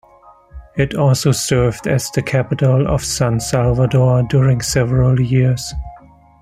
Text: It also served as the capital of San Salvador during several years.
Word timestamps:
It 0.77 0.95
also 0.95 1.31
served 1.31 1.85
as 1.85 2.09
the 2.09 2.23
capital 2.23 2.87
of 2.87 3.05
San 3.05 3.39
Salvador 3.39 4.23
during 4.23 4.59
several 4.61 5.21
years. 5.21 5.75